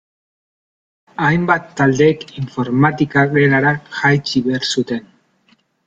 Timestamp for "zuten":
4.75-5.07